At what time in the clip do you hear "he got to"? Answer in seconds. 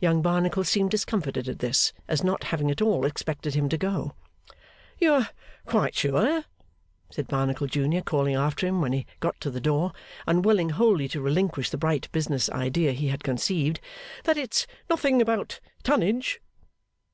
8.94-9.50